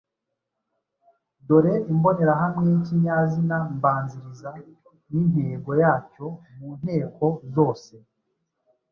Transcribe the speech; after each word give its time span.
Dore 1.47 1.73
imbonerahamwe 1.91 2.61
y’ikinyazina 2.71 3.55
mbanziriza 3.75 4.49
n’intego 5.11 5.71
yacyo 5.81 6.25
mu 6.55 6.67
nteko 6.79 7.25
zose. 7.55 7.93